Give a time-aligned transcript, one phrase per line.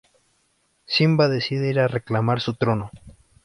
[0.87, 2.89] Simba decide ir a reclamar su trono.